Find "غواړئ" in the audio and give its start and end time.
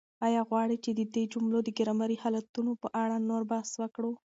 0.49-0.77